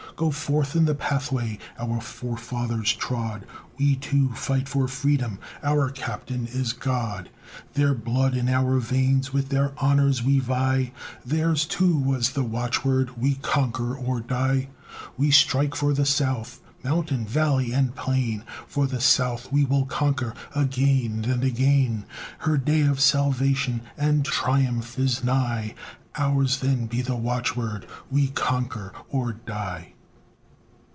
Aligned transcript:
Go 0.17 0.29
forth 0.29 0.75
in 0.75 0.85
the 0.85 0.93
pathway 0.93 1.57
our 1.79 1.99
forefathers 1.99 2.93
trod; 2.93 3.43
We, 3.79 3.95
too, 3.95 4.29
fight 4.35 4.69
for 4.69 4.87
freedom 4.87 5.39
our 5.63 5.89
Captain 5.89 6.45
is 6.45 6.73
God, 6.73 7.29
Their 7.73 7.95
blood 7.95 8.35
in 8.37 8.47
our 8.47 8.77
veins, 8.77 9.33
with 9.33 9.49
their 9.49 9.71
honors 9.79 10.21
we 10.21 10.37
vie, 10.37 10.91
Theirs, 11.25 11.65
too, 11.65 11.97
was 11.97 12.33
the 12.33 12.43
watchword, 12.43 13.19
"We 13.19 13.35
conquer 13.35 13.95
or 13.97 14.19
die." 14.19 14.69
We 15.17 15.31
strike 15.31 15.73
for 15.75 15.91
the 15.91 16.05
South 16.05 16.59
Mountain, 16.83 17.25
Valley, 17.25 17.71
and 17.71 17.95
Plain, 17.95 18.43
For 18.67 18.85
the 18.85 19.01
South 19.01 19.51
we 19.51 19.65
will 19.65 19.85
conquer 19.85 20.35
again 20.53 21.25
and 21.27 21.43
again; 21.43 22.05
Her 22.39 22.57
day 22.57 22.81
of 22.81 22.99
salvation 22.99 23.81
and 23.97 24.23
triumph 24.23 24.99
is 24.99 25.23
nigh, 25.23 25.73
Ours, 26.15 26.59
then, 26.59 26.85
be 26.85 27.01
the 27.01 27.15
watchword, 27.15 27.87
"We 28.11 28.27
conquer 28.27 28.93
or 29.09 29.31
die." 29.33 29.93